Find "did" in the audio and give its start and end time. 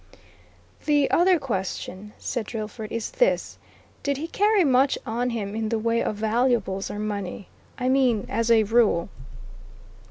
4.01-4.17